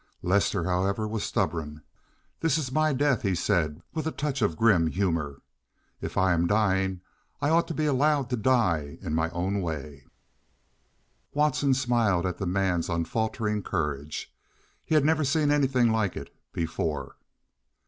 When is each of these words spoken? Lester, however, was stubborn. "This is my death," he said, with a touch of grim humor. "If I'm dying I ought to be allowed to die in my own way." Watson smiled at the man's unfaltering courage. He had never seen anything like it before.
Lester, 0.23 0.63
however, 0.63 1.07
was 1.07 1.23
stubborn. 1.23 1.83
"This 2.39 2.57
is 2.57 2.71
my 2.71 2.91
death," 2.91 3.21
he 3.21 3.35
said, 3.35 3.83
with 3.93 4.07
a 4.07 4.11
touch 4.11 4.41
of 4.41 4.57
grim 4.57 4.87
humor. 4.87 5.43
"If 6.01 6.17
I'm 6.17 6.47
dying 6.47 7.01
I 7.39 7.49
ought 7.51 7.67
to 7.67 7.75
be 7.75 7.85
allowed 7.85 8.27
to 8.31 8.35
die 8.35 8.97
in 9.03 9.13
my 9.13 9.29
own 9.29 9.61
way." 9.61 10.07
Watson 11.33 11.75
smiled 11.75 12.25
at 12.25 12.39
the 12.39 12.47
man's 12.47 12.89
unfaltering 12.89 13.61
courage. 13.61 14.33
He 14.83 14.95
had 14.95 15.05
never 15.05 15.23
seen 15.23 15.51
anything 15.51 15.91
like 15.91 16.17
it 16.17 16.33
before. 16.51 17.17